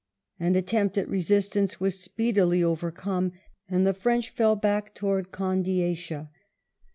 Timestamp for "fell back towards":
4.31-5.29